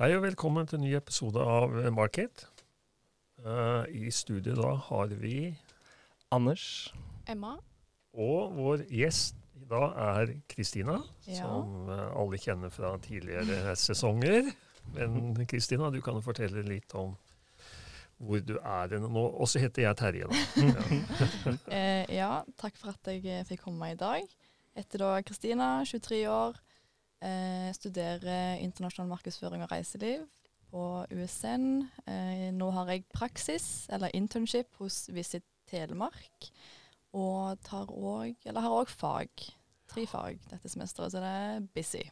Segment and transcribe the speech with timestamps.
[0.00, 2.46] Hei og velkommen til en ny episode av Market.
[3.44, 5.50] Uh, I studio da har vi
[6.32, 6.64] Anders.
[7.28, 7.56] Emma.
[8.16, 11.42] Og vår gjest i dag er Kristina, Ja.
[11.42, 14.48] som uh, alle kjenner fra tidligere sesonger.
[14.96, 17.12] Men Kristina, du kan jo fortelle litt om
[18.20, 19.26] hvor du er nå.
[19.40, 20.40] Og så heter jeg Terje, da.
[20.70, 21.52] Ja.
[21.76, 24.24] Eh, ja, takk for at jeg eh, fikk komme i dag.
[24.76, 26.56] Etter da Kristina, 23 år.
[27.20, 30.22] Eh, studerer internasjonal markedsføring og reiseliv
[30.70, 31.82] på USN.
[32.08, 36.48] Eh, nå har jeg praksis, eller internship, hos Visit Telemark.
[37.12, 39.50] Og tar også, eller har òg fag.
[39.90, 42.06] Tre fag dette semesteret, så det er busy.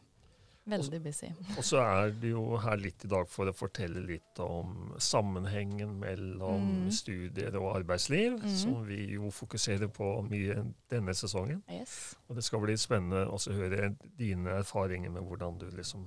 [0.65, 1.29] Veldig busy.
[1.57, 5.95] Og så er du jo her litt i dag for å fortelle litt om sammenhengen
[5.99, 6.91] mellom Mm.
[6.91, 8.55] studier og arbeidsliv, mm.
[8.55, 11.63] som vi jo fokuserer på mye denne sesongen.
[11.71, 12.15] Yes.
[12.29, 16.05] Og det skal bli spennende å høre dine erfaringer med hvordan du liksom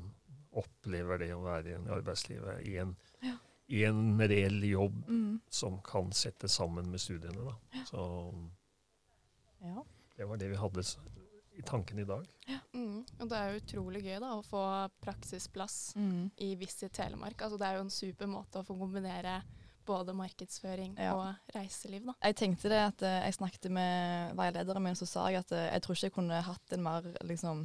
[0.53, 3.37] opplever det å være i arbeidslivet i en, Ja.
[3.69, 5.41] i en reell jobb Mm.
[5.49, 7.45] som kan settes sammen med studiene.
[7.51, 7.85] Da.
[7.87, 8.35] Så
[9.65, 9.83] Ja.
[10.19, 10.83] det var det vi hadde
[11.63, 12.27] i tanken i dag.
[12.75, 13.01] Mm.
[13.21, 14.63] Og det er jo utrolig gøy da, å få
[15.05, 16.31] praksisplass Mm.
[16.43, 17.39] i Visit Telemark.
[17.41, 19.43] Altså, det er jo en super måte å få kombinere
[19.87, 21.15] både markedsføring Ja.
[21.15, 22.05] og reiseliv.
[22.07, 22.15] Da.
[22.23, 25.71] Jeg tenkte det at eh, jeg snakket med veilederen min, så sa jeg at eh,
[25.73, 27.65] jeg tror ikke jeg kunne hatt en mer liksom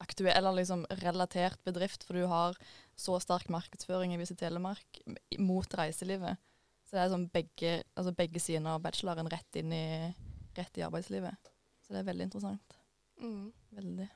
[0.00, 2.56] aktuell eller liksom relatert bedrift, for du har
[2.98, 5.00] så sterk markedsføring i Visit Telemark
[5.42, 6.38] mot reiselivet.
[6.86, 10.14] Så det er sånn begge, altså begge sider av bacheloren rett inn i,
[10.56, 11.34] rett i arbeidslivet.
[11.88, 12.74] Så det er veldig interessant.
[13.22, 13.48] Mm.
[13.78, 14.08] Veldig.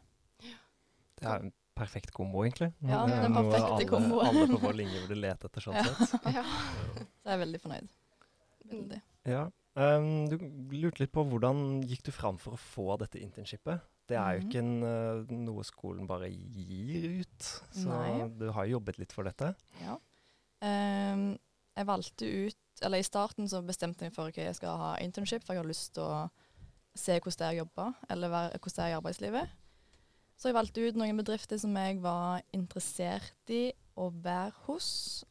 [1.22, 2.68] Det er en perfekt kombo, egentlig.
[2.84, 4.18] Ja, Det er den noe perfekte alle, kombo.
[4.20, 6.14] alle på vår linje burde lete etter, sånn sett.
[6.36, 6.44] Ja.
[6.44, 7.88] Så jeg er veldig fornøyd.
[8.72, 9.00] Veldig.
[9.32, 9.46] Ja.
[9.72, 10.36] Um, du
[10.76, 13.80] lurte litt på hvordan gikk du fram for å få dette internshipet?
[14.10, 14.50] Det er jo Mhm.
[14.50, 18.28] ikke en, uh, noe skolen bare gir ut, så Nei.
[18.36, 19.54] du har jo jobbet litt for dette.
[19.80, 19.96] Ja.
[20.60, 21.38] Um,
[21.76, 24.96] jeg valgte ut Eller i starten så bestemte jeg meg for at jeg skal ha
[24.98, 26.30] internship, for jeg har lyst til å
[26.94, 29.58] se hvordan det er å jobbe, eller hvordan det er i arbeidslivet.
[30.36, 34.88] Så jeg valgte ut noen bedrifter som jeg var interessert i å være hos.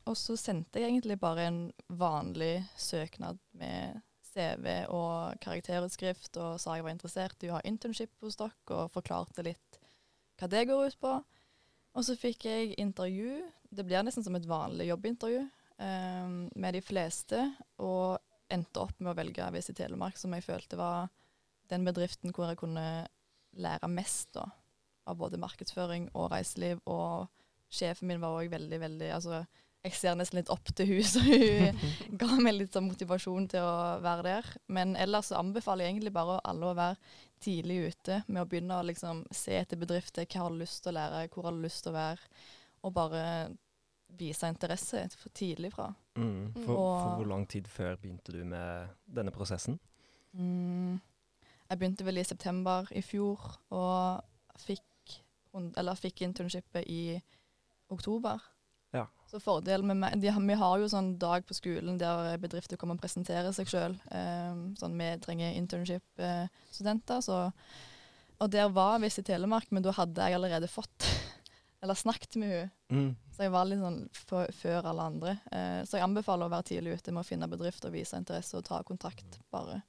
[0.08, 1.60] Og så sendte jeg egentlig bare en
[2.00, 4.00] vanlig søknad med
[4.32, 8.92] CV og karakterutskrift, og sa jeg var interessert i å ha internship hos dere, og
[8.94, 9.82] forklarte litt
[10.40, 11.16] hva det går ut på.
[11.92, 13.42] Og så fikk jeg intervju.
[13.68, 17.44] Det blir nesten som et vanlig jobbintervju um, med de fleste,
[17.84, 18.22] og
[18.52, 21.12] endte opp med å velge Visit Telemark, som jeg følte var
[21.72, 22.86] den bedriften hvor jeg kunne
[23.60, 24.46] lære mest da,
[25.10, 26.82] av både markedsføring og reiseliv.
[26.90, 27.28] Og
[27.72, 29.44] sjefen min var òg veldig, veldig altså,
[29.82, 33.66] Jeg ser nesten litt opp til hun, så hun ga meg litt sånn motivasjon til
[33.66, 34.52] å være der.
[34.70, 38.78] Men ellers så anbefaler jeg egentlig bare alle å være tidlig ute med å begynne
[38.78, 40.28] å liksom se etter bedrifter.
[40.30, 42.32] Hva har du lyst til å lære, hvor har du lyst til å være?
[42.82, 43.24] Og bare
[44.18, 45.88] vise interesse for tidlig fra.
[46.20, 46.52] Mm.
[46.54, 49.80] For, for hvor lang tid før begynte du med denne prosessen?
[50.34, 51.00] Mm.
[51.72, 53.40] Jeg begynte vel i september i fjor,
[53.72, 55.14] og fikk,
[55.56, 57.16] eller fikk internshipet i
[57.92, 58.44] oktober.
[58.92, 59.06] Ja.
[59.32, 63.00] Så fordelen med meg de, Vi har jo sånn dag på skolen der bedrifter kommer
[63.00, 63.96] og presenterer seg sjøl.
[64.76, 67.24] sånn, vi trenger internship-studenter.
[67.24, 67.48] så
[68.42, 71.06] og der var visst i Telemark, men da hadde jeg allerede fått
[71.82, 72.72] Eller snakket med henne.
[72.92, 73.16] Mm.
[73.34, 74.02] Så jeg var litt sånn
[74.54, 75.32] før alle andre.
[75.50, 78.54] Eh, så jeg anbefaler å være tidlig ute med å finne bedrift og vise interesse
[78.60, 79.80] og ta kontakt, bare.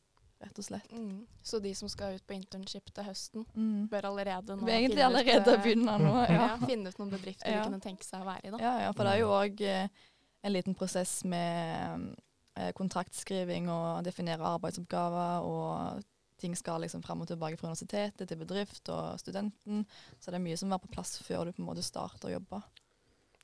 [0.43, 0.91] Rett og slett.
[0.93, 1.21] Mm.
[1.47, 3.89] Så de som skal ut på internship til høsten, Mm.
[3.89, 6.15] bør allerede nå egentlig finne ut, allerede eh, begynne nå.
[6.29, 6.33] ja.
[6.33, 6.57] Ja.
[6.67, 7.61] finne ut noen bedrifter Ja.
[7.63, 8.51] de kunne tenke seg å være i.
[8.51, 8.59] Da.
[8.59, 9.89] Ja, ja, for det er jo òg eh,
[10.43, 12.17] en liten prosess med
[12.57, 16.03] eh, kontraktskriving og definere arbeidsoppgaver, og
[16.43, 19.87] ting skal liksom fram og tilbake fra universitetet til bedrift og studenten.
[20.19, 22.29] Så det er mye som må være på plass før du på en måte starter
[22.29, 22.63] å jobbe.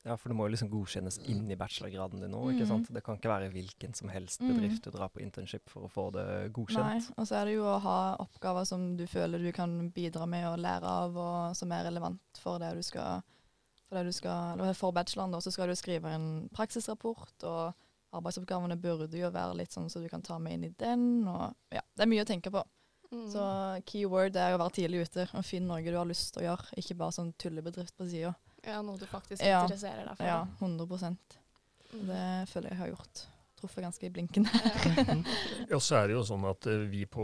[0.05, 2.67] Ja, for det må jo liksom godkjennes inn i bachelorgraden din nå, ikke Mm.
[2.67, 2.93] sant?
[2.93, 4.53] Det kan ikke være hvilken som helst Mm.
[4.55, 6.85] bedrift du drar på internship for å få det godkjent.
[6.85, 10.25] Nei, og så er det jo å ha oppgaver som du føler du kan bidra
[10.27, 13.21] med og lære av, og som er relevant for det du skal
[13.89, 17.73] For, det du skal, eller for bacheloren, da, så skal du skrive en praksisrapport, og
[18.13, 21.55] arbeidsoppgavene burde jo være litt sånn så du kan ta med inn i den, og
[21.73, 22.63] ja, det er mye å tenke på.
[23.11, 23.31] Mm.
[23.33, 26.55] Så keyword er å være tidlig ute og finne noe du har lyst til å
[26.55, 28.35] gjøre, ikke bare sånn tullebedrift på sida.
[28.63, 29.63] Ja, noe du faktisk Ja.
[29.63, 30.25] interesserer deg for.
[30.25, 31.17] Ja, 100
[31.91, 32.05] Mm.
[32.05, 33.25] Det føler jeg har gjort.
[33.59, 34.45] Truffet ganske i blinken.
[35.69, 37.23] Ja, så er det jo sånn at eh, vi på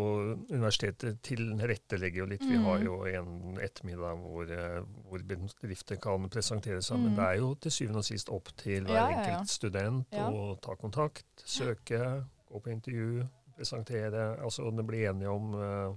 [0.49, 2.41] universitetet tilrettelegger jo litt.
[2.41, 2.63] Vi Mm.
[2.65, 6.97] har jo en ettermiddag hvor, eh, hvor bedrifter kan presentere seg.
[6.99, 7.15] Men Mm.
[7.15, 10.75] det er jo til syvende og sist opp til hver Ja, enkelt student å ta
[10.75, 14.39] kontakt, søke, gå på intervju, presentere.
[14.43, 15.95] Altså det blir enige om, eh,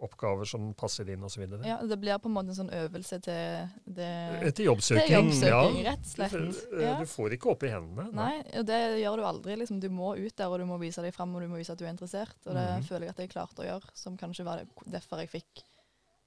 [0.00, 1.42] oppgaver som passer inn osv.
[1.64, 4.08] Ja, det blir på en måte en sånn øvelse til det
[4.48, 5.06] Etter jobbsøking.
[5.06, 5.90] Til jobbsøking, ja.
[5.90, 6.36] rett og slett.
[6.70, 6.94] Du, Ja.
[7.00, 8.08] du får ikke opp i hendene.
[8.16, 9.56] Nei, og det gjør du aldri.
[9.60, 9.80] Liksom.
[9.80, 11.78] Du må ut der, og du må vise deg fram, og du må vise at
[11.78, 12.36] du er interessert.
[12.46, 12.84] Og det Mhm.
[12.88, 15.62] føler jeg at jeg klarte å gjøre, som kanskje var derfor jeg fikk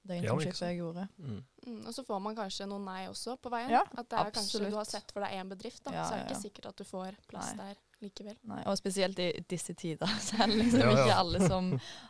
[0.04, 0.62] det sant.
[0.66, 1.08] jeg gjorde.
[1.18, 1.40] Mm.
[1.68, 3.72] Mm, og så får man kanskje noen nei også på veien.
[3.72, 6.18] Ja, at det er kanskje du har sett for deg én bedrift, da, Ja, så
[6.18, 7.70] er det ja, ikke sikkert at du får plass Nei.
[7.72, 8.38] der likevel.
[8.52, 10.12] Nei, og spesielt i disse tider.
[10.26, 11.04] Så er det liksom Ja, ja.
[11.06, 11.70] ikke alle som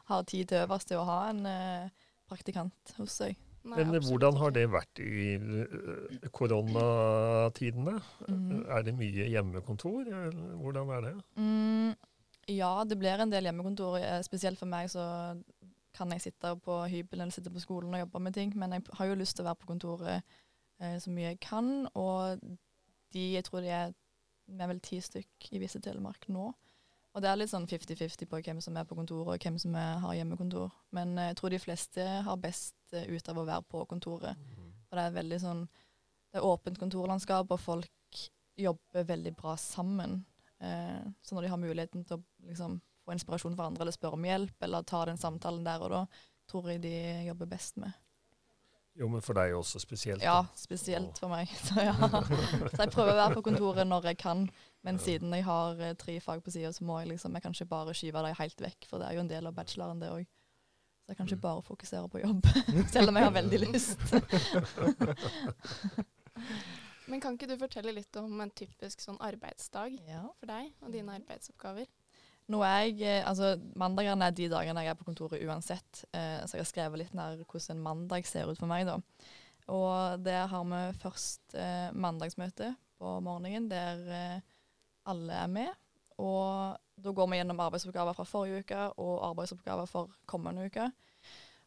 [0.09, 3.37] har tid til øverst til å ha en uh, praktikant hos seg.
[3.63, 7.93] Nei, Men hvordan har det vært i eh, koronatidene?
[8.27, 8.65] Mm.
[8.67, 10.09] Er det mye hjemmekontor?
[10.59, 11.13] Hvordan er det?
[11.39, 11.93] Mm,
[12.51, 13.95] ja, det blir en del hjemmekontor.
[14.01, 15.05] Eh, Spesielt for meg så
[15.93, 18.85] kan jeg sitte på hybelen eller sitte på skolen og jobbe med ting, men jeg
[18.97, 20.35] har jo lyst til å være på kontoret
[20.81, 21.87] eh, så mye jeg kan.
[21.93, 22.41] Og
[23.13, 23.93] de, jeg tror de er,
[24.49, 26.51] vi er vel ti stykk i Visse Telemark nå.
[27.13, 29.75] Og det er litt sånn 50-50 på hvem som er på kontoret og hvem som
[29.77, 30.71] er, har hjemmekontor.
[30.97, 34.53] Men eh, jeg tror de fleste har best eh, ut av å være på kontoret.
[34.89, 35.65] Og det er veldig sånn
[36.33, 38.21] Det er åpent kontorlandskap, og folk
[38.57, 40.23] jobber veldig bra sammen.
[40.57, 44.17] Eh, så når de har muligheten til å liksom, få inspirasjon fra andre, eller spørre
[44.19, 46.05] om hjelp, eller ta den samtalen der og da,
[46.49, 46.93] tror jeg de
[47.27, 47.91] jobber best med.
[48.95, 50.21] Jo, men for deg også spesielt.
[50.21, 51.49] Ja, spesielt for meg.
[51.65, 51.95] Så, ja.
[51.97, 54.43] så jeg prøver å være på kontoret når jeg kan,
[54.85, 57.55] men siden jeg har eh, tre fag på sida, så må jeg liksom Jeg kan
[57.57, 60.11] ikke bare skyve dem helt vekk, for det er jo en del av bacheloren, det
[60.13, 60.27] òg.
[61.03, 61.47] Så jeg kan ikke Mm.
[61.47, 62.45] bare fokusere på jobb,
[62.93, 63.99] selv om jeg har veldig lyst.
[67.09, 70.21] Men kan ikke du fortelle litt om en typisk sånn arbeidsdag Ja.
[70.39, 71.89] for deg og dine arbeidsoppgaver?
[72.51, 76.41] Nå er jeg, eh, altså Mandagene er de dagene jeg er på kontoret uansett, eh,
[76.43, 78.87] så jeg har skrevet litt nær hvordan en mandag ser ut for meg.
[78.89, 78.97] da.
[79.71, 84.41] Og der har vi først eh, mandagsmøte på morgenen, der eh,
[85.07, 85.71] alle er med.
[86.19, 90.89] Og da går vi gjennom arbeidsoppgaver fra forrige uke og arbeidsoppgaver for kommende uke.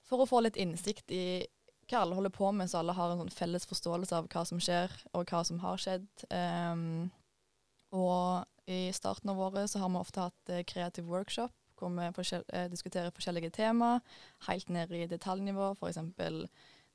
[0.06, 1.44] For å få litt innsikt i
[1.90, 4.60] hva alle holder på med, så alle har en sånn felles forståelse av hva som
[4.62, 6.06] skjer, og hva som har skjedd.
[6.34, 7.08] Ehm,
[7.94, 12.08] og i starten av året så har vi ofte hatt eh, kreativ workshop, hvor vi
[12.16, 14.00] forskjell eh, diskuterer forskjellige tema,
[14.48, 15.72] helt ned i detaljnivå.
[15.76, 16.00] F.eks.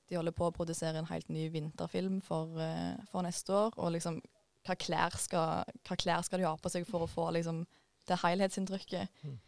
[0.09, 3.77] de holder på å produsere en helt ny vinterfilm for, eh, for neste år.
[3.77, 4.19] Og liksom
[4.67, 7.63] hva klær, skal, hva klær skal de ha på seg for å få liksom,
[8.09, 9.23] det helhetsinntrykket.
[9.23, 9.39] Mm.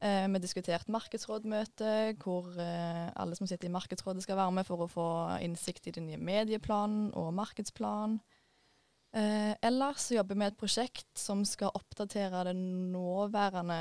[0.00, 4.80] Eh, vi diskuterte markedsrådmøte, hvor eh, alle som sitter i markedsrådet skal være med for
[4.80, 5.08] å få
[5.44, 8.20] innsikt i den nye medieplanen og markedsplanen.
[9.12, 13.80] Eh, ellers så jobber vi med et prosjekt som skal oppdatere det nåværende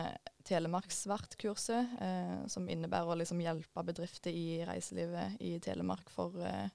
[0.50, 6.70] Telemarksvertkurset, eh, som innebærer å liksom hjelpe bedrifter i reiselivet i Telemark for, eh,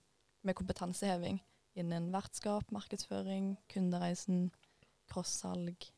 [0.45, 1.41] med kompetanseheving
[1.75, 4.53] innen vertskap, markedsføring, kundereisen,
[5.11, 5.91] crossalg.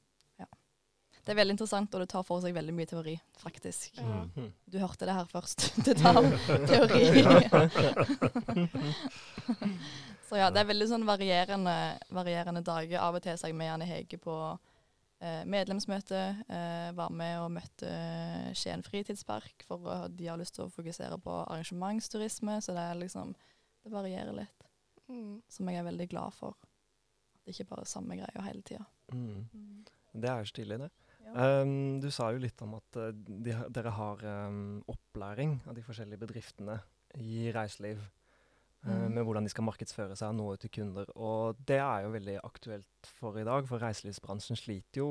[1.27, 3.97] Det er veldig interessant, og det tar for seg veldig mye teori, faktisk.
[3.99, 4.53] Mm.
[4.71, 5.65] Du hørte det her først.
[5.87, 6.23] Det tar
[6.71, 7.03] teori.
[10.29, 11.75] Så ja, det er veldig sånn varierende,
[12.15, 12.99] varierende dager.
[13.03, 14.35] Av og til så er jeg med Janne Hege på
[15.23, 16.23] eh, medlemsmøte.
[16.51, 17.91] Eh, var med og møtte
[18.59, 22.59] Skien fritidspark, for uh, de har lyst til å fokusere på arrangementsturisme.
[22.63, 23.35] Så det er liksom
[23.87, 24.53] Det varierer litt,
[25.07, 25.37] Mm.
[25.49, 26.57] som jeg er veldig glad for.
[27.37, 28.83] At det ikke bare er samme greia hele tida.
[29.15, 29.85] Mm.
[30.13, 30.89] Det er stilig, det.
[31.27, 31.63] Ja.
[31.63, 35.85] Um, du sa jo litt om at uh, de, dere har um, opplæring av de
[35.87, 36.79] forskjellige bedriftene
[37.23, 38.03] i reiseliv.
[38.03, 38.13] uh,
[38.87, 39.17] Mm.
[39.17, 41.09] Med hvordan de skal markedsføre seg og nå ut til kunder.
[41.19, 45.09] Og det er jo veldig aktuelt for i dag, for reiselivsbransjen sliter jo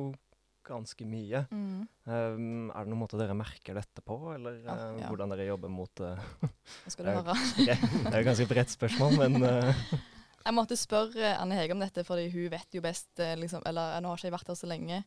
[0.65, 1.41] ganske mye.
[1.51, 1.81] Mm.
[2.07, 5.09] Um, er det noen måte dere merker dette på, eller Ja, uh, ja.
[5.11, 6.15] hvordan dere jobber mot uh,
[7.03, 7.35] høre.
[7.59, 9.43] Det det er jo et ganske bredt spørsmål, men
[10.45, 13.97] Jeg måtte spørre Anne Hege om dette, fordi hun vet jo best eh, liksom, Eller
[14.03, 14.99] nå har ikke jeg vært her så lenge,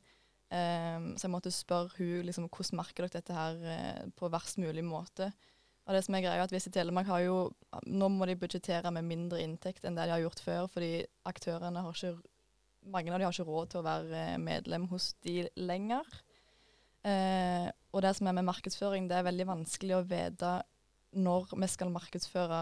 [0.55, 4.61] ehm, så jeg måtte spørre hun liksom, hvordan merker dere dette her eh, på verst
[4.63, 5.31] mulig måte.
[5.89, 7.37] Og det som er greia er at Visit Telemark har jo
[7.89, 10.93] Nå må de budsjettere med mindre inntekt enn det de har gjort før, fordi
[11.29, 12.19] aktørene har ikke
[12.89, 16.07] Mange av dem har ikke råd til å være eh, medlem hos de lenger.
[17.05, 20.53] Eh, og det som er med markedsføring, det er veldig vanskelig å vite
[21.19, 22.61] når vi skal markedsføre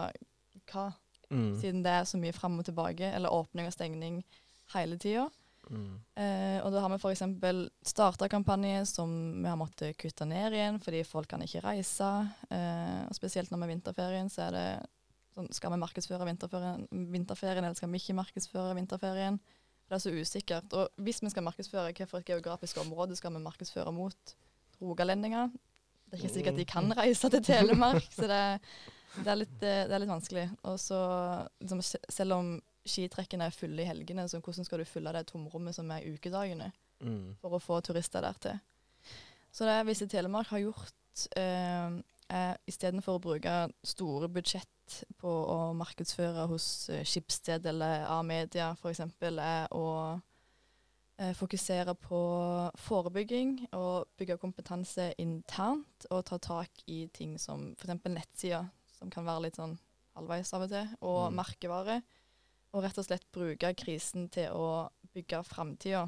[0.71, 0.85] hva
[1.29, 4.19] mm, siden det er så mye fram og tilbake, eller åpning og stengning
[4.73, 5.27] hele tida.
[5.69, 7.21] Mm, Eh, og da har vi f.eks.
[7.85, 12.07] starta kampanjer som vi har måttet kutte ned igjen fordi folk kan ikke reise.
[12.49, 14.67] Eh, og spesielt når vi er vinterferien, så er det
[15.37, 19.37] sånn Skal vi markedsføre vinterferien, vinterferien eller skal vi ikke markedsføre vinterferien?
[19.87, 20.73] Det er så usikkert.
[20.73, 24.33] Og hvis vi skal markedsføre, hvilket geografisk område skal vi markedsføre mot?
[24.81, 25.53] Rogalendinger?
[26.07, 28.41] Det er ikke sikkert de kan reise til Telemark, så det,
[29.19, 30.47] det, er, litt, eh, det er litt vanskelig.
[30.65, 30.99] Og så,
[31.61, 32.51] liksom, selv om
[32.87, 36.71] skitrekkene er fulle i helgene, så hvordan skal du fylle det tomrommet som er ukedagene,
[37.01, 38.59] mm, for å få turister der til?
[39.51, 43.53] Så det Visit Telemark har gjort, eh, er istedenfor å bruke
[43.83, 50.19] store budsjett på å markedsføre hos uh, Skipsted eller A-media f.eks., er å
[51.19, 52.19] eh, fokusere på
[52.77, 58.03] forebygging og bygge kompetanse internt, og ta tak i ting som f.eks.
[58.05, 58.67] nettsider,
[58.99, 59.77] som kan være litt sånn
[60.17, 61.35] halvveis av og til, og Mm.
[61.35, 62.01] merkevare.
[62.75, 66.07] Og rett og slett bruke krisen til å bygge framtida,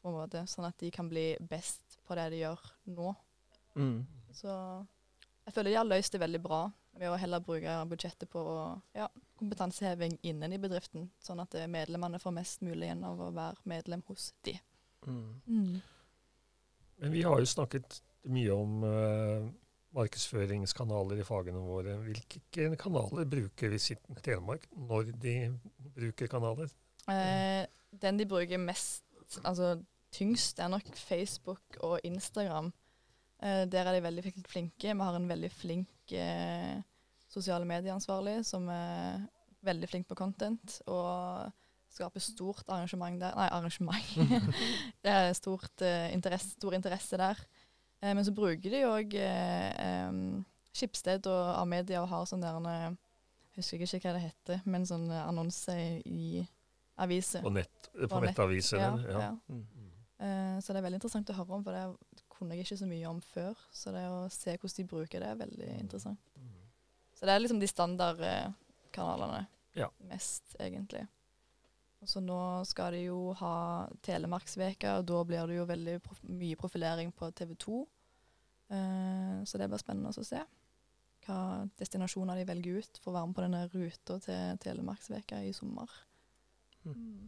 [0.00, 2.60] på en måte, sånn at de kan bli best på det de gjør
[2.96, 3.12] nå.
[3.76, 3.98] Mm.
[4.34, 4.50] Så
[5.44, 6.60] jeg føler de har løst det veldig bra
[6.98, 8.42] ved å heller bruke budsjettet på
[8.96, 9.06] ja,
[9.40, 13.70] kompetanseheving innen i bedriften, sånn at eh, medlemmene får mest mulig igjen av å være
[13.70, 14.56] medlem hos de.
[15.06, 15.80] Mm.
[17.00, 19.46] Men vi har jo snakket mye om eh,
[19.96, 21.96] markedsføringskanaler i fagene våre.
[22.04, 25.36] Hvilke kanaler bruker Visitten Telemark når de
[25.96, 26.70] bruker kanaler?
[27.10, 27.64] Eh,
[28.02, 29.04] den de bruker mest,
[29.42, 29.74] altså
[30.14, 32.72] tyngst, er nok Facebook og Instagram.
[33.42, 34.94] Eh, der er de veldig flinke.
[34.94, 36.82] Vi har en veldig flink eh,
[37.30, 39.26] sosiale medieansvarlig som er
[39.64, 41.50] veldig flink på content og
[41.90, 43.34] skaper stort arrangement der.
[43.36, 44.12] Nei, arrangement.
[45.04, 47.42] det er stort, eh, interesse, stor interesse der.
[48.00, 50.10] Eh, men så bruker de òg eh,
[50.72, 55.08] Skipsted og A-media og har sånn der Jeg husker ikke hva det heter, men sånn
[55.10, 55.76] eh, annonse
[56.06, 56.46] i
[57.00, 57.42] aviser.
[57.44, 58.38] På, nett, på, På nett,
[58.72, 58.90] ja.
[58.96, 59.30] Ja, ja.
[59.48, 59.64] Mm.
[59.64, 59.90] Mm.
[60.20, 62.88] Eh, så det er veldig interessant å høre om, for det kunne jeg ikke så
[62.88, 63.60] mye om før.
[63.72, 66.20] Så det å se hvordan de bruker det, er veldig interessant.
[66.36, 66.58] Mm.
[67.16, 69.88] Så det er liksom de standardkanalene Ja.
[70.08, 71.06] mest, egentlig.
[72.08, 73.54] Så nå skal de jo ha
[74.04, 77.80] Telemarksveka, og da blir det jo veldig prof mye profilering på TV 2.
[78.70, 80.40] Uh, så det blir spennende å se
[81.26, 85.50] hva destinasjoner de velger ut for å være med på denne ruta til Telemarksveka i
[85.56, 85.90] sommer.
[86.86, 86.94] Mm.
[86.94, 87.26] Mm.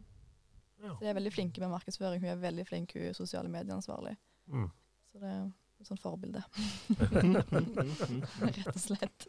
[0.83, 0.93] Ja.
[0.95, 2.23] Så de er veldig flinke med markedsføring.
[2.23, 4.15] Hun er veldig flink, hun er sosiale medieansvarlig.
[4.49, 4.71] Mm.
[5.11, 5.43] Så det er
[5.83, 6.41] et sånt forbilde,
[8.57, 9.25] rett og slett.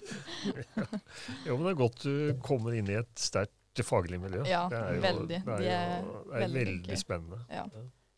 [1.44, 4.45] Jo, men det er godt du kommer inn i et sterkt faglig miljø.
[4.47, 5.40] Ja, det er jo, veldig.
[5.45, 7.38] Det er, jo, det er veldig veldig, spennende.
[7.50, 7.64] Ja.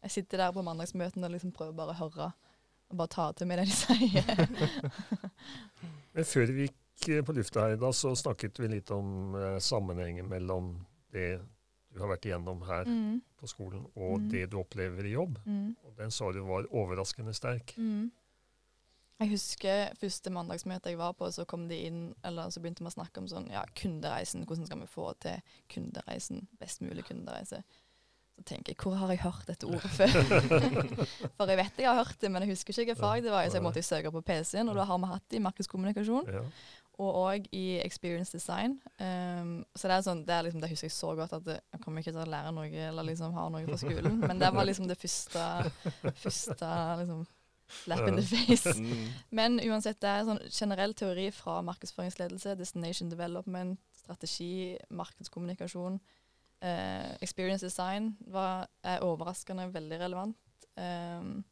[0.02, 2.32] Jeg sitter der på mandagsmøtene og liksom prøver bare å høre.
[2.90, 4.24] Og bare ta til meg det de sier.
[6.14, 9.34] Men før vi gikk eh, på lufta her, i dag, så snakket vi litt om
[9.34, 10.74] eh, sammenhengen mellom
[11.12, 11.40] det
[11.96, 14.28] du har vært igjennom her Mm, på skolen, og Mm.
[14.30, 15.38] det du opplever i jobb.
[15.46, 17.72] mm, Og den sa du var overraskende sterk.
[17.78, 18.10] mm.
[19.16, 22.90] Jeg husker første mandagsmøte jeg var på, så kom de inn, eller så begynte vi
[22.90, 24.44] å snakke om sånn, ja, kundereisen.
[24.44, 26.44] Hvordan skal vi få til kundereisen?
[26.60, 27.62] Best mulig kundereise.
[28.36, 30.12] Så tenker jeg, hvor har jeg hørt dette ordet før?
[31.38, 33.46] For jeg vet jeg har hørt det, men jeg husker ikke hvilket fag det var.
[33.48, 36.28] Så jeg måtte søke på PC-en, og da har vi hatt det i markedskommunikasjon.
[36.34, 36.42] Ja.
[37.00, 38.76] Og òg i experience design.
[39.00, 41.56] Um, så det er sånn, det, er liksom, det husker jeg så godt at det,
[41.72, 44.20] jeg kommer ikke til å lære noe eller liksom ha noe fra skolen.
[44.20, 45.48] Men det var liksom det første,
[46.20, 46.70] første
[47.00, 47.24] liksom,
[47.68, 48.74] slap in the face.
[48.86, 49.08] Mm.
[49.30, 55.98] Men uansett, det er sånn generell teori fra markedsføringsledelse, destination development, strategi, markedskommunikasjon.
[56.60, 60.36] Eh, experience design var, er overraskende veldig relevant.
[60.76, 61.44] Um,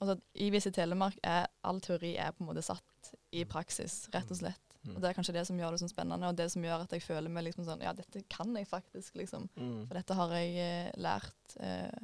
[0.00, 4.30] altså, I Visit Telemark er all teori er på en måte satt i praksis, rett
[4.30, 4.78] og slett.
[4.84, 4.96] Mm.
[4.96, 6.92] Og Det er kanskje det som gjør det så spennende, og det som gjør at
[6.92, 9.48] jeg føler meg liksom sånn Ja, dette kan jeg faktisk, liksom.
[9.56, 9.86] Mm.
[9.86, 12.02] For dette har jeg eh, lært eh,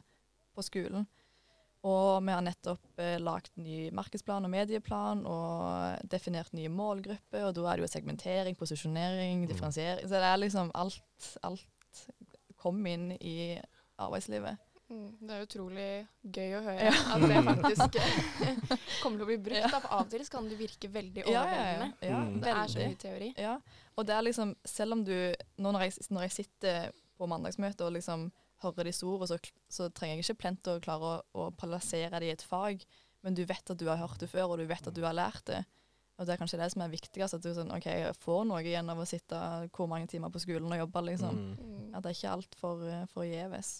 [0.56, 1.06] på skolen.
[1.82, 7.46] Og vi har nettopp eh, lagd ny markedsplan og medieplan og definert nye målgrupper.
[7.48, 9.48] Og da er det jo segmentering, posisjonering, Mm.
[9.48, 10.02] differensiering.
[10.04, 11.00] Så det er liksom alt,
[11.42, 12.02] alt
[12.60, 13.58] kom inn i
[13.98, 14.58] arbeidslivet.
[14.90, 15.88] Mm, det er utrolig
[16.34, 16.92] gøy å høre Ja.
[17.14, 17.98] at det faktisk
[19.02, 19.62] kommer til å bli brukt.
[19.72, 19.80] Ja.
[19.88, 21.92] Av og til kan det virke veldig Ja, ja, overveldende.
[22.02, 22.08] ja.
[22.10, 22.40] ja Mm.
[22.42, 23.28] Det er så mye teori.
[23.38, 23.54] Ja,
[23.96, 25.14] og det er liksom, selv om du,
[25.58, 28.30] nå når jeg, når jeg sitter på mandagsmøte og liksom
[28.62, 29.38] hører disse ordene, så,
[29.68, 32.84] så trenger jeg ikke plent å klare å, å plassere det i et fag,
[33.24, 35.16] men du vet at du har hørt det før, og du vet at du har
[35.16, 35.62] lært det.
[36.20, 38.60] Og det er kanskje det som er viktigst, at du sånn, ok, jeg får noe
[38.60, 39.38] igjen av å sitte
[39.72, 41.36] hvor mange timer på skolen og jobbe, liksom.
[41.36, 41.54] Mm.
[41.70, 41.94] Mm.
[41.96, 43.70] At det er ikke alt for, eh, forgjeves.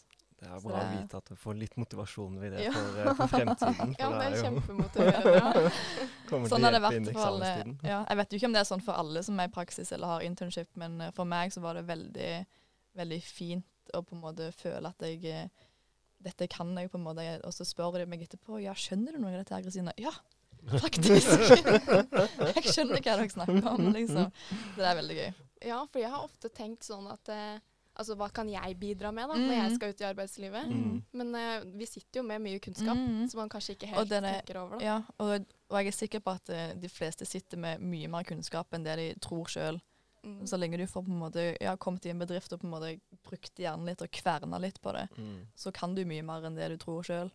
[0.41, 2.71] Det er bra å vite at du får litt motivasjon ved det Ja.
[2.73, 3.91] for, eh, for fremtiden.
[4.01, 5.73] Ja, det er jo- kjempemotiverende.
[6.49, 7.45] Sånn har det vært i for alle.
[7.51, 7.77] eksamenstiden.
[7.85, 9.93] Ja, jeg vet jo ikke om det er sånn for alle som er i praksis
[9.93, 12.31] eller har internship, men eh, for meg så var det veldig,
[12.97, 15.49] veldig fint å på en måte føle at jeg eh,
[16.21, 19.23] dette kan jeg på en måte, og så spør de meg etterpå ja, skjønner du
[19.23, 19.95] noe av dette, her, Kristine?
[19.97, 20.13] Ja,
[20.83, 21.31] faktisk.
[22.59, 24.27] jeg skjønner hva dere snakker om, liksom.
[24.29, 25.31] Så det er veldig gøy.
[25.71, 27.57] Ja, for jeg har ofte tenkt sånn at eh,
[28.01, 29.75] altså, hva kan jeg bidra med da, når jeg Mm.
[29.79, 30.69] skal ut i arbeidslivet?
[30.69, 31.01] Mm.
[31.21, 33.27] Men eh, vi sitter jo med mye kunnskap Mm.
[33.33, 34.79] som man kanskje ikke helt er- tenker over.
[34.79, 34.85] Da.
[34.85, 38.25] Ja, og, og jeg er sikker på at uh, de fleste sitter med mye mer
[38.29, 39.81] kunnskap enn det de tror sjøl.
[40.23, 40.47] Mm.
[40.47, 42.73] Så lenge du får på en måte, ja, kommet i en bedrift og på en
[42.75, 45.47] måte brukt hjernen litt og kverna litt på det, Mm.
[45.57, 47.31] så kan du mye mer enn det du tror sjøl.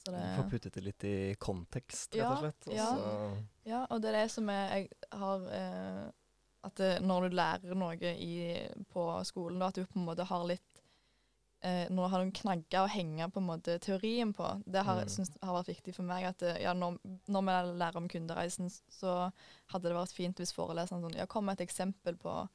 [0.00, 2.74] Så det, Få puttet det litt i kontekst, rett og slett.
[2.74, 2.86] ja.
[2.96, 6.10] så- ja, og det er det som er, jeg har eh,
[6.62, 10.26] At det, når du lærer noe i, på skolen, da, at du på en måte
[10.26, 10.79] har litt
[11.62, 14.62] eh, du har noen knagger å henge på en måte teorien på.
[14.66, 15.08] Det har, Mm.
[15.08, 16.24] synes, har vært viktig for meg.
[16.24, 16.98] at eh, ja, når,
[17.28, 19.32] når vi lærer om kundereisen, så
[19.72, 22.48] hadde det vært fint hvis foreleseren sånn, ja, kom med et eksempel på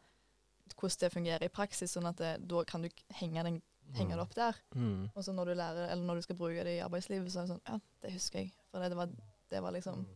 [0.76, 3.62] hvordan det fungerer i praksis, sånn at det, da kan du henge, den,
[3.94, 4.56] henge det opp der.
[4.76, 5.10] Mm.
[5.16, 7.46] Og så når du lærer, eller når du skal bruke det i arbeidslivet, så er
[7.46, 8.52] det sånn Ja, det husker jeg.
[8.72, 9.10] For det, det, var,
[9.52, 10.16] det var liksom Mm.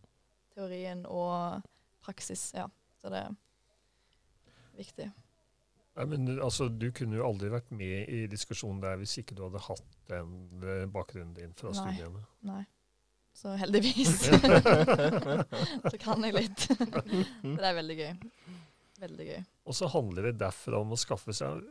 [0.55, 1.62] teorien og
[2.01, 2.51] praksis.
[2.55, 2.65] Ja.
[3.01, 3.36] Så det er
[4.77, 5.12] viktig.
[5.99, 9.43] Nei, men altså, Du kunne jo aldri vært med i diskusjonen der hvis ikke du
[9.47, 11.79] hadde hatt den eh, bakgrunnen din fra Nei.
[11.81, 12.23] studiene.
[12.47, 12.63] Nei.
[13.39, 14.25] Så heldigvis
[15.91, 16.65] så kan jeg litt.
[16.75, 18.09] det er veldig gøy.
[18.99, 19.43] Veldig gøy.
[19.69, 21.61] Og så handler det derfra om å skaffe seg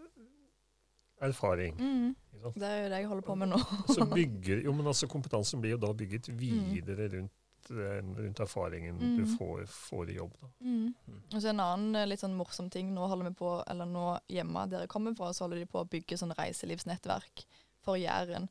[1.24, 1.74] erfaring.
[1.76, 2.14] Mm.
[2.54, 3.58] Det er jo det jeg holder på med nå.
[3.90, 7.34] Så bygger, jo, men altså Kompetansen blir jo da bygget videre rundt,
[7.70, 9.36] rundt erfaringen du Mm.
[9.38, 10.32] får, får i jobb.
[10.40, 10.48] da.
[10.60, 10.94] Mm.
[11.34, 12.94] Og så en annen eh, litt sånn morsom ting.
[12.94, 15.88] Nå holder vi på, eller nå hjemme dere kommer fra, så holder de på å
[15.88, 17.44] bygge sånn reiselivsnettverk
[17.84, 18.48] for Jæren.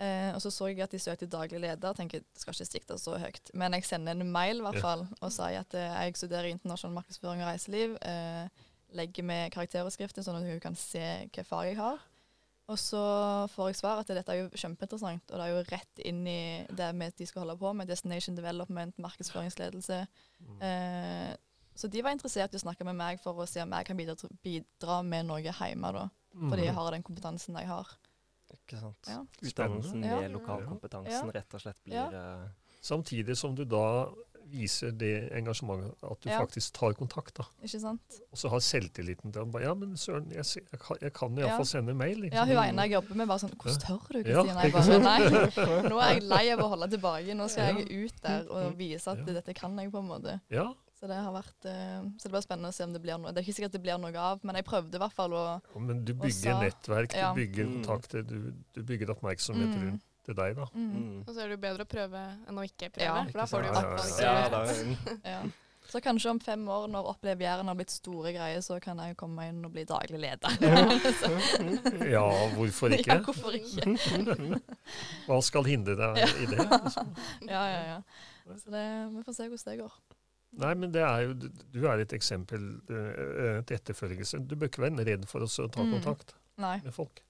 [0.00, 1.92] Eh, og så så jeg at de søkte daglig leder.
[1.94, 3.50] tenker det skal ikke sikte så høyt.
[3.54, 4.96] Men jeg sender en mail i hvert Ja.
[5.20, 7.98] og sier at eh, jeg studerer internasjonal markedsføring og reiseliv.
[8.02, 8.48] Eh,
[8.92, 11.98] legger med karakteroverskrifter, sånn at hun kan se hvilke fag jeg har.
[12.70, 13.00] Og så
[13.50, 16.66] får jeg svar at dette er jo kjempeinteressant, og det er jo rett inn i
[16.78, 17.88] det med de skal holde på med.
[17.90, 20.04] Destination development, markedsføringsledelse.
[20.46, 20.60] Mm.
[20.68, 21.32] Eh,
[21.74, 23.98] så de var interessert i å snakke med meg for å se om jeg kan
[23.98, 26.06] bidra, bidra med noe hjemme, da.
[26.36, 26.78] Fordi jeg Mhm.
[26.78, 27.88] har den kompetansen jeg har.
[28.54, 29.08] Ikke sant.
[29.08, 29.24] Ja.
[29.42, 30.20] Utdannelsen Ja.
[30.20, 32.08] med lokalkompetansen rett og slett blir Ja.
[32.44, 32.48] eh,
[32.82, 34.06] Samtidig som du da
[34.50, 36.38] viser det engasjementet, at du Ja.
[36.40, 37.34] faktisk tar kontakt.
[37.36, 37.44] da.
[37.62, 38.00] Ikke sant?
[38.32, 41.62] Og så har selvtilliten til at ja, men søren, jeg, jeg kan, jeg kan Ja.
[41.64, 42.24] sende mail.
[42.24, 44.62] ikke Ja, hun ene jeg jobber med, bare sånn Hvordan tør du, Ja, Kristina?
[44.62, 47.34] Jeg bare Nei, nå er jeg lei av å holde tilbake.
[47.34, 47.78] Nå skal Ja.
[47.78, 49.24] jeg ut der og vise at Ja.
[49.24, 50.40] dette kan jeg, på en måte.
[50.50, 53.16] Ja, Så det har vært eh, Så det blir spennende å se om det blir
[53.18, 53.32] noe.
[53.32, 55.62] Det er ikke sikkert det blir noe av, men jeg prøvde i hvert fall å
[55.80, 57.32] men du bygger nettverk, ja.
[57.32, 57.82] du bygger Mm.
[57.84, 59.80] kontakter, du, du bygger oppmerksomhet Mm.
[59.82, 60.54] rundt til deg.
[60.58, 60.68] da.
[60.74, 61.16] mm, mm.
[61.24, 63.50] Og så er det jo bedre å prøve enn å ikke prøve, Ja, for da
[63.50, 65.42] får du jo fall Ja.
[65.90, 69.16] Så kanskje om fem år, når Opplev Jæren har blitt store greier, så kan jeg
[69.18, 70.52] komme meg inn og bli daglig leder.
[72.06, 73.16] Ja, hvorfor ikke?
[73.16, 74.60] ja, hvorfor ikke?
[75.26, 76.62] Hva skal hindre deg i det?
[76.62, 77.10] liksom?
[77.48, 77.98] Ja, ja, ja.
[78.54, 78.84] Så det,
[79.16, 79.98] vi får se hvordan det går.
[80.60, 81.34] Nei, men det er jo,
[81.74, 84.40] du er et eksempel eh, til etterfølgelse.
[84.46, 85.92] Du bør ikke være redd for å ta Mm.
[85.98, 86.86] kontakt mm.
[86.86, 87.22] med folk.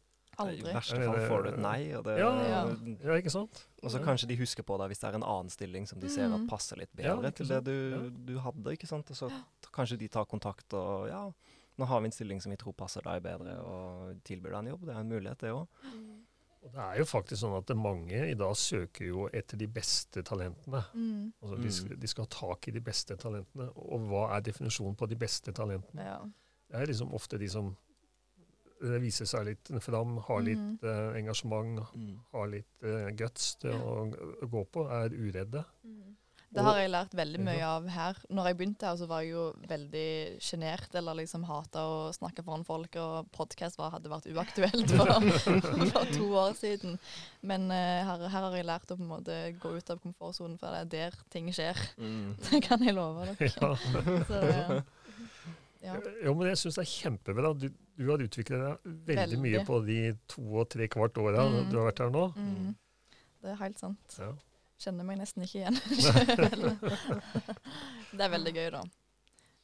[0.48, 2.62] I verste fall får du et nei, og, det, Ja, Ja.
[3.04, 3.66] Ja, ikke sant?
[3.82, 6.08] og så kanskje de husker på deg hvis det er en annen stilling som de
[6.08, 6.48] ser at Mm.
[6.48, 8.10] passer litt bedre ja, til det du, Ja.
[8.10, 8.72] du hadde.
[8.76, 9.10] ikke sant?
[9.10, 9.30] Og så
[9.72, 11.30] kanskje de tar kontakt og ja,
[11.78, 14.66] nå har vi en stilling som vi tror passer deg bedre, og tilbyr deg en
[14.74, 14.84] jobb.
[14.86, 15.66] Det er en mulighet, det òg.
[16.62, 20.20] Og det er jo faktisk sånn at mange i dag søker jo etter de beste
[20.22, 20.82] talentene.
[20.94, 21.32] Mm.
[21.42, 23.70] Altså, de, skal, de skal ha tak i de beste talentene.
[23.76, 26.04] Og hva er definisjonen på de beste talentene?
[26.04, 26.18] Ja.
[26.68, 27.74] Det er liksom ofte de som
[28.82, 31.82] eh, viser seg litt fram, har litt eh, engasjement,
[32.32, 34.00] har litt eh, guts til å,
[34.44, 35.64] å gå på, er uredde.
[36.50, 38.16] Det har jeg lært veldig mye av her.
[38.34, 40.06] Når jeg begynte her, så var jeg jo veldig
[40.42, 45.12] sjenert, eller liksom hata å snakke foran folk, og podkast hadde vært uaktuelt for,
[45.92, 46.98] for to år siden.
[47.46, 50.58] Men eh, her, her har jeg lært å på en måte gå ut av komfortsonen,
[50.58, 51.78] for det er der ting skjer.
[52.02, 52.34] Mm.
[52.50, 53.52] Det kan jeg love dere.
[53.54, 53.70] Ja.
[54.26, 54.82] Så, det-
[55.80, 55.96] ja.
[56.24, 57.52] Jo, men jeg syns det er kjempebra.
[57.56, 61.70] Du, du har utviklet deg veldig, mye på de to og tre kvart åra Mm.
[61.70, 62.24] du har vært her nå.
[62.36, 62.70] Mm.
[63.40, 64.16] Det er helt sant.
[64.20, 64.32] Ja.
[64.80, 66.70] Kjenner meg nesten ikke igjen sjøl.
[68.16, 68.84] det er veldig gøy, da.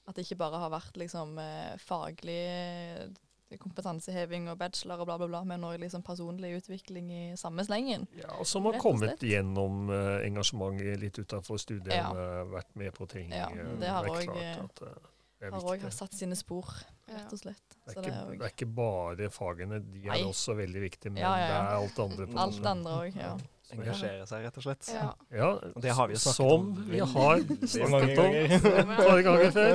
[0.07, 5.16] At det ikke bare har vært liksom eh, faglig eh, kompetanseheving og bachelor og bla,
[5.20, 8.07] bla, bla, men òg liksom personlig utvikling i samme slengen.
[8.18, 12.11] Ja, og som har kommet gjennom eh, engasjementet litt utenfor studiet, Ja.
[12.52, 13.33] vært med på ting.
[13.35, 13.48] Ja,
[13.81, 14.96] det har er
[15.40, 16.70] det Har òg satt sine spor,
[17.11, 17.75] rett og slett.
[17.87, 20.22] Det Så er, det ikke, er det er ikke bare fagene, de er Nei.
[20.25, 22.27] også veldig viktige, men Ja, ja, det er alt andre.
[22.27, 23.37] på Alt andre også, ja.
[23.75, 24.88] Engasjere seg, rett og slett.
[24.94, 25.07] Ja.
[25.35, 29.22] Ja, Og det har vi jo snakket som om vi har snakket om et par
[29.27, 29.72] ganger før.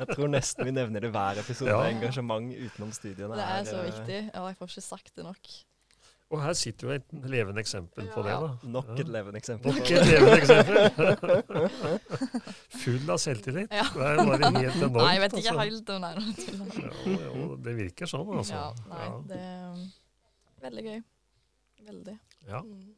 [0.00, 1.70] Jeg tror nesten vi nevner det hver episode.
[1.70, 1.84] Ja.
[1.92, 5.52] Engasjement utenom studiene Det er så eh, viktig, og jeg får ikke sagt det nok.
[6.28, 8.32] Og her sitter jo et levende eksempel på det.
[8.34, 8.40] Ja.
[8.42, 8.68] da.
[8.68, 9.72] Nok et levende eksempel.
[9.72, 10.76] Nok et levende eksempel.
[12.82, 13.72] Full av selvtillit.
[13.72, 13.86] Ja.
[13.94, 14.98] Det er bare helt enormt.
[14.98, 15.64] Nei, jeg vet ikke altså.
[15.64, 16.54] helt om det er noe til.
[17.08, 18.58] Jo, jo, det virker sånn, altså.
[18.60, 19.16] Ja, nei, Ja.
[19.30, 19.80] det er um,
[20.66, 21.00] veldig gøy.
[21.88, 22.16] Veldig.
[22.50, 22.60] Ja.
[22.60, 22.94] Mm.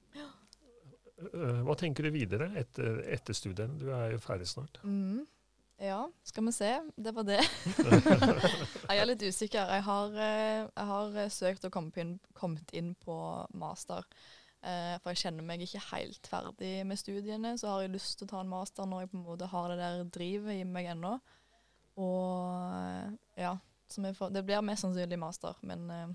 [1.68, 3.78] Hva tenker du videre etter, etter studiene?
[3.78, 4.80] Du er jo ferdig snart.
[4.82, 5.22] Mm.
[5.80, 6.70] Ja, skal vi se.
[6.96, 7.38] Det var det.
[8.90, 9.70] jeg er litt usikker.
[9.78, 13.16] Jeg har, eh, jeg har eh, søkt og kommet inn, kommet inn på
[13.56, 14.04] master.
[14.60, 17.54] Eh, for jeg kjenner meg ikke helt ferdig med studiene.
[17.56, 19.72] Så har jeg lyst til å ta en master når jeg på en måte har
[19.72, 21.14] det der drivet i meg ennå.
[21.96, 23.16] Og eh,
[23.46, 23.54] ja,
[23.88, 25.56] får, det blir mest sannsynlig master.
[25.64, 26.12] Men eh,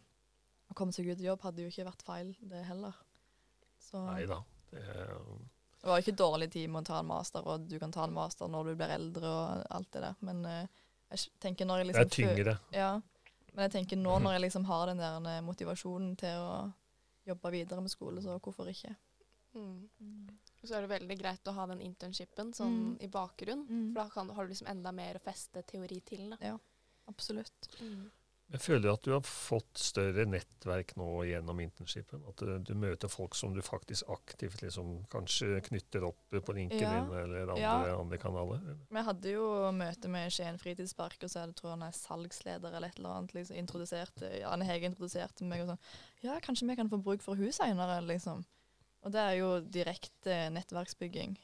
[0.69, 2.93] å komme seg ut i jobb hadde jo ikke vært feil, det heller.
[3.81, 4.43] Så Nei da.
[4.69, 5.17] Det, er-
[5.85, 8.13] det var ikke dårlig tid med å ta en master, og du kan ta en
[8.15, 10.15] master når du blir eldre og alt det der.
[10.25, 10.63] Men uh,
[11.13, 12.55] jeg tenker når jeg det er liksom tyngre.
[12.73, 12.87] Ja,
[13.53, 16.55] men jeg tenker nå når jeg liksom har den der eh, motivasjonen til å
[17.29, 18.95] jobbe videre med skole, så hvorfor ikke?
[19.55, 19.85] Mm.
[20.01, 20.33] Mm.
[20.65, 22.97] så er det veldig greit å ha den internshipen sånn Mm.
[23.05, 23.93] i bakgrunnen, Mm.
[23.93, 26.29] For da kan, har du liksom enda mer å feste teori til.
[26.33, 26.37] Da.
[26.41, 26.57] Ja,
[27.07, 27.69] Absolutt.
[28.53, 32.21] Jeg føler at du har fått større nettverk nå gjennom internshipen.
[32.29, 37.09] At du, du møter folk som du faktisk aktivt liksom kanskje knytter opp på LinkedIn
[37.09, 37.73] eller andre, Ja.
[37.97, 38.61] andre kanaler.
[38.93, 41.97] Vi hadde jo møte med Skien fritidspark, og så er det, tror jeg han er
[41.97, 43.33] salgsleder eller et eller annet.
[43.33, 45.81] liksom introduserte, ja, Anne Hege introduserte meg og sånn
[46.29, 48.45] Ja, kanskje vi kan få bruk for hus seinere, liksom.
[49.05, 51.35] Og det er jo direkte nettverksbygging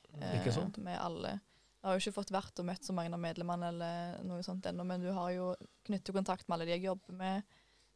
[0.54, 0.78] sant?
[0.78, 1.40] med alle.
[1.82, 4.68] Jeg har jo ikke fått vært og møtt så mange av medlemmene eller noe sånt
[4.70, 5.48] ennå, men du har jo
[5.88, 7.44] knyttet kontakt med alle de jeg jobber med.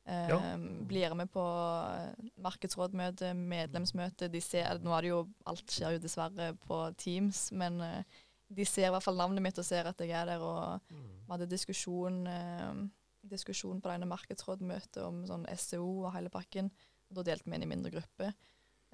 [0.05, 0.39] Eh, Ja.
[0.89, 4.29] Blir med på eh, markedsrådmøte, medlemsmøte.
[4.29, 8.03] De ser, nå er det jo, alt skjer jo dessverre på Teams, men eh,
[8.49, 10.41] de ser i hvert fall navnet mitt og ser at jeg er der.
[10.41, 12.83] Og vi hadde diskusjon, eh,
[13.25, 16.69] diskusjon på det ene markedsrådmøtet om sånn SEO og hele pakken.
[17.09, 18.33] Og da delte vi inn i mindre grupper.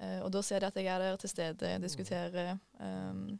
[0.00, 2.58] Eh, og da ser de at jeg er der til stede, diskuterer.
[2.80, 3.38] Um,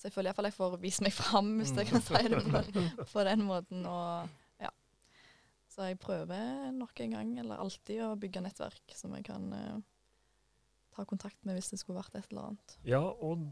[0.00, 2.62] så jeg føler iallfall jeg får vist meg fram, hvis jeg kan si det på,
[3.12, 3.82] på den måten.
[3.84, 4.70] Og ja.
[5.68, 9.76] Så jeg prøver nok en gang, eller alltid, å bygge nettverk som jeg kan eh,
[10.96, 12.78] ta kontakt med hvis det skulle vært et eller annet.
[12.88, 13.44] Ja, og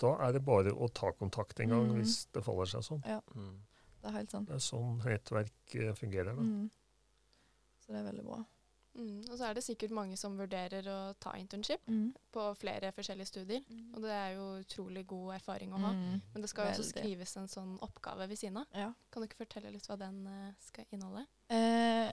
[0.00, 1.98] da er det bare å ta kontakt en gang Mm.
[2.00, 3.02] hvis det faller seg sånn.
[3.36, 3.58] Mm.
[4.00, 4.48] Det er helt sant.
[4.48, 6.32] Det er sånn nettverk eh, fungerer.
[6.40, 6.40] da.
[6.40, 6.70] Mm.
[7.84, 8.38] Så det er veldig bra.
[8.94, 9.20] Mm.
[9.30, 12.12] Og så er det sikkert mange som vurderer å ta internship Mm.
[12.32, 13.62] på flere forskjellige studier.
[13.94, 15.92] Og det er jo utrolig god erfaring å ha.
[15.92, 16.22] Mm.
[16.32, 18.66] Men det skal jo også skrives en sånn oppgave ved siden av.
[18.74, 18.92] Ja.
[19.10, 21.26] Kan du ikke fortelle litt hva den uh, skal inneholde?
[21.50, 22.12] Eh,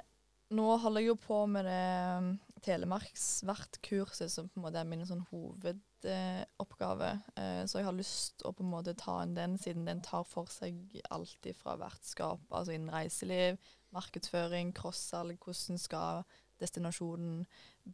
[0.56, 1.88] nå holder jeg jo på med det
[2.18, 7.10] um, telemarksvertkurset, som på en måte er min sånn hovedoppgave.
[7.36, 10.24] Eh, så jeg har lyst å på en måte ta inn den, siden den tar
[10.24, 13.60] for seg alt fra vertskap, altså innen reiseliv,
[13.96, 16.24] markedsføring, crossalg, hvordan skal
[16.62, 17.44] destinasjonen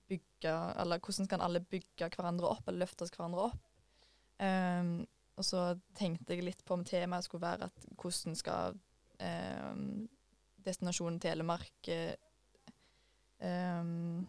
[0.10, 3.70] bygge Eller hvordan kan alle bygge hverandre opp, eller løftes hverandre opp.
[4.44, 5.04] Um,
[5.38, 8.76] og så tenkte jeg litt på om temaet skulle være at hvordan skal
[9.24, 10.04] um,
[10.64, 11.90] destinasjonen Telemark
[13.44, 14.24] um,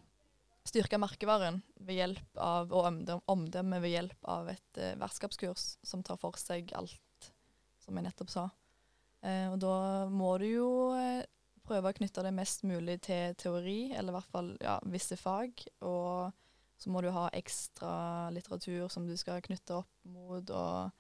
[0.65, 2.89] styrke merkevaren ved hjelp av, og
[3.31, 7.31] omdømme ved hjelp av et uh, vertskapskurs som tar for seg alt,
[7.85, 8.49] som jeg nettopp sa.
[9.25, 9.77] Uh, og da
[10.13, 11.25] må du jo eh,
[11.67, 15.65] prøve å knytte det mest mulig til teori, eller i hvert fall ja, visse fag.
[15.83, 16.33] Og
[16.79, 20.51] så må du ha ekstra litteratur som du skal knytte opp mot.
[20.51, 20.91] og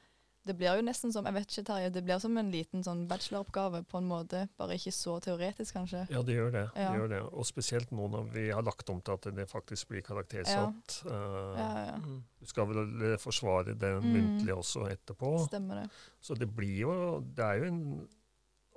[0.44, 3.06] det blir jo nesten som jeg vet ikke Terje, det blir som en liten sånn
[3.08, 6.02] bacheloroppgave på en måte, bare ikke så teoretisk, kanskje.
[6.12, 6.64] Ja, det gjør det.
[6.76, 6.90] Ja.
[6.92, 7.20] det gjør det.
[7.32, 10.98] Og spesielt nå når vi har lagt om til at det faktisk blir karaktersatt.
[11.08, 12.20] Eh, Ja, ja, Mm.
[12.40, 14.10] Du skal vel eh, forsvare det Mm.
[14.12, 15.46] muntlig også etterpå.
[15.48, 15.90] Stemmer det.
[16.20, 18.08] Så det blir jo Det er jo en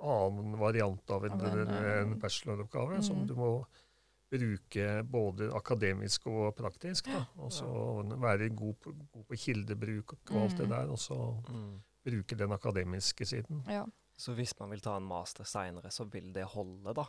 [0.00, 3.26] annen variant av en, en, en, bacheloroppgave bacheloroppgave som mm.
[3.26, 3.52] du må
[4.30, 7.08] bruke både akademisk og praktisk.
[7.08, 7.24] Da.
[7.40, 7.68] Og så
[8.20, 10.74] være god på, god på kildebruk og alt det Mm.
[10.74, 10.90] der.
[10.92, 11.16] Og så
[11.48, 11.80] Mm.
[12.04, 13.64] bruke den akademiske siden.
[13.68, 13.84] Ja.
[14.18, 17.04] Så hvis man vil ta en master seinere, så vil det holde, da?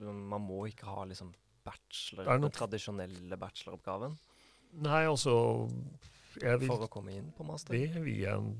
[0.00, 4.18] Man må ikke ha liksom bachelor, den tradisjonelle bacheloroppgaven
[4.84, 5.70] Nei, altså
[6.42, 7.72] vil, for å komme inn på master?
[7.72, 8.54] Det vil jeg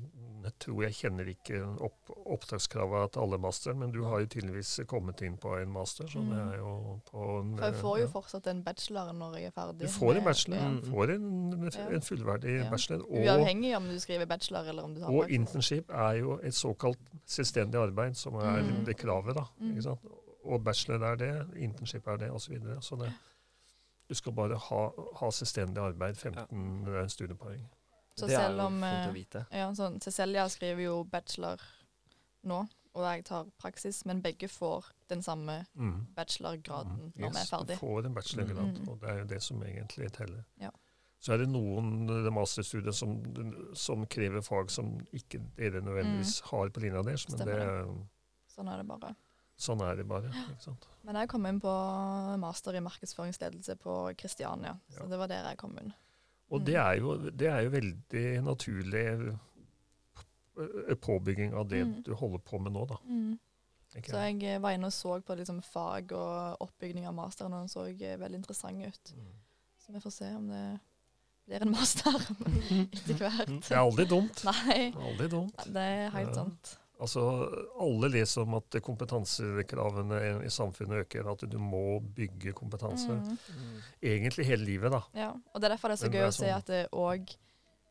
[0.45, 4.75] Jeg tror jeg kjenner ikke opp, opptakskrava til alle master, men du har jo tydeligvis
[4.85, 6.51] kommet inn på en master, så det Mm.
[6.53, 8.11] er jo på en For jeg får jo ja.
[8.11, 9.79] fortsatt en bachelor når jeg er ferdig.
[9.79, 10.57] Du får en med- bachelor.
[10.57, 10.69] Ja.
[10.69, 10.81] Mm.
[10.81, 12.69] Du får en, en fullverdig Ja.
[12.69, 13.01] bachelor.
[13.09, 15.39] Og, Uavhengig om du skriver bachelor eller om du tar og bachelor.
[15.39, 18.85] internship er jo et såkalt selvstendig arbeid, som er Mm.
[18.85, 19.33] det kravet.
[19.33, 19.71] da, Mm.
[19.71, 19.99] ikke sant?
[20.45, 22.39] Og bachelor er det, internship er det, osv.
[22.39, 22.81] Så, videre.
[22.81, 23.13] så det,
[24.07, 24.81] du skal bare ha,
[25.19, 27.65] ha selvstendig arbeid, 15 studiepoeng.
[28.15, 29.45] Så det er jo om, fint eh, å vite.
[29.51, 31.59] Ja, sånn, Cecilia skriver jo bachelor
[32.47, 32.61] nå,
[32.95, 36.05] og jeg tar praksis, men begge får den samme Mm.
[36.15, 37.11] bachelorgraden Mm.
[37.17, 37.67] når vi er ferdig.
[37.67, 38.87] du får en bachelorgrad, Mm.
[38.89, 40.43] og det er jo det som egentlig teller.
[40.61, 40.69] Ja.
[41.19, 43.17] Så er det noen eh, masterstudier som,
[43.73, 47.45] som krever fag som ikke dere nødvendigvis har på linja deres, men Mm.
[47.45, 48.07] Stemmer det,
[48.55, 49.15] Sånn er det bare.
[49.57, 50.29] Sånn er det bare.
[50.51, 50.87] ikke sant?
[51.03, 51.73] Men jeg kom inn på
[52.39, 55.07] master i markedsføringsledelse på Kristiania, så Ja.
[55.07, 55.93] det var der jeg kom inn.
[56.51, 56.65] Og Mm.
[56.65, 59.37] det er, jo, det er jo veldig naturlig
[60.57, 62.03] eh, påbygging av det Mm.
[62.03, 62.95] du holder på med nå, da.
[63.91, 64.61] tenker Så jeg.
[64.61, 67.85] var inne og så på liksom, fag og oppbygging av masteren, og den så
[68.19, 69.13] veldig interessant ut.
[69.15, 69.25] Mm.
[69.79, 70.79] Så vi får se om det
[71.47, 72.11] blir en master
[72.93, 73.47] etter hvert.
[73.47, 74.43] Det er aldri dumt.
[74.43, 75.55] Nei, Aldri dumt.
[75.65, 76.43] det er helt Ja.
[77.01, 77.21] Altså,
[77.83, 83.11] alle leser om at kompetansekravene i samfunnet øker, at du må bygge kompetanse.
[83.11, 83.33] Mm.
[83.35, 83.81] Mm.
[84.01, 85.01] Egentlig hele livet, da.
[85.13, 86.65] Ja, og det er derfor det er så Men gøy er å se sånn- at
[86.71, 87.35] det òg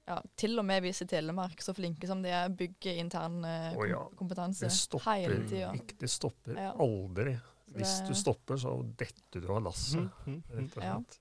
[0.09, 3.73] ja, til og med vi i Telemark, så flinke som de er, bygger intern eh,
[3.89, 5.73] ja, kom- kompetanse stopper, hele tida.
[6.01, 6.73] det stopper Ja.
[6.79, 7.39] aldri.
[7.75, 10.09] Hvis du stopper, så detter du av lasset.
[10.27, 10.43] Mm.
[10.51, 10.97] Rett og Ja.
[11.01, 11.21] slett.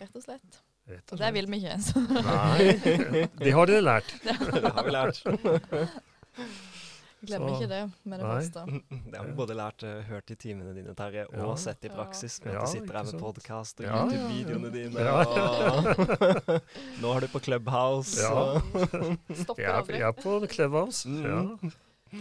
[0.00, 0.60] Rett og slett.
[0.88, 1.76] Rett Og og det vil vi ikke.
[1.80, 2.00] Så.
[2.00, 4.14] Nei, det har dere lært.
[4.24, 5.22] Det har vi lært.
[7.22, 7.80] Glemmer Så- ikke det
[8.10, 8.34] med det Nei.
[8.40, 8.62] første.
[9.12, 11.54] Det har vi både lært, og hørt i timene dine, Terje, og Ja.
[11.54, 15.00] sett i praksis med Ja, at du sitter her med podkast og Ja, YouTube-videoene dine.
[15.00, 15.20] Ja.
[15.22, 15.84] Og
[17.02, 18.18] nå har du på Clubhouse.
[18.18, 18.58] Ja.
[19.34, 19.98] Stopper Jeg er, aldri.
[20.00, 21.08] jeg er på Clubhouse.
[21.08, 21.22] Mm.
[21.22, 21.42] Ja.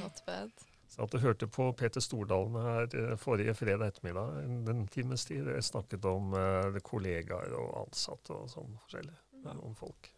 [0.04, 0.52] Not bad.
[0.92, 5.48] Så at du hørte på Peter Stordalen her eh, forrige fredag ettermiddag, en, times tid.
[5.48, 9.16] Jeg snakket om uh, kollegaer og ansatte og sånn forskjellig.
[9.46, 9.54] Ja.
[9.56, 10.12] Noen folk.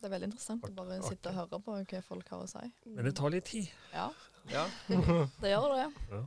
[0.00, 2.62] Det er veldig interessant å bare sitte og høre på hva folk har å si.
[2.88, 3.68] Men det tar litt tid.
[3.92, 4.06] Ja,
[4.48, 4.64] ja.
[5.42, 5.86] det gjør det.
[6.08, 6.22] Ja.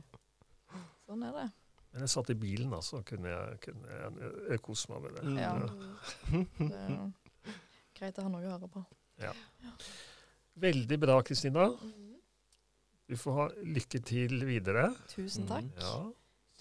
[1.08, 1.48] Sånn er det.
[1.94, 3.02] Men jeg satt i bilen, altså.
[3.06, 5.34] kunne jeg, kunne jeg, jeg kose meg med det.
[5.42, 5.52] Ja.
[6.58, 6.96] Det er
[7.98, 8.84] greit å ha noe å høre på.
[10.64, 11.66] Veldig bra, Kristina.
[11.70, 12.14] Mm.
[13.10, 14.88] Du får ha lykke til videre.
[15.10, 15.66] Tusen takk.
[15.82, 15.96] Ja.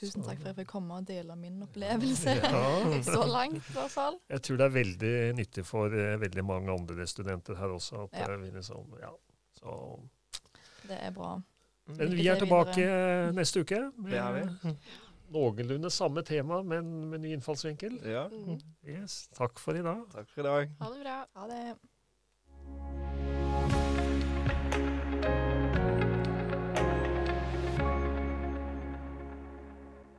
[0.03, 2.33] Tusen takk for at jeg fikk komme og dele min opplevelse.
[2.43, 2.63] Ja.
[3.07, 4.17] Så langt, i hvert fall.
[4.33, 8.03] Jeg tror det er veldig nyttig for eh, veldig mange andre studenter her også.
[8.09, 8.27] At Ja.
[8.33, 9.13] eh, vi liksom, ja.
[9.61, 9.77] Så,
[10.89, 11.37] Det er bra.
[11.87, 13.31] men vi er tilbake videre.
[13.39, 13.79] neste uke.
[13.97, 14.75] med Det er vi.
[15.33, 17.95] Noenlunde samme tema, men med ny innfallsvinkel.
[18.05, 18.27] Ja.
[18.27, 18.59] Mm.
[18.85, 19.29] Yes.
[19.33, 20.03] Takk for i dag.
[20.13, 20.75] Takk for i dag.
[20.83, 21.17] Ha det bra.
[21.39, 23.42] Ha det.